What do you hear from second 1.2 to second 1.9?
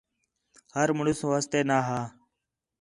واسطے نا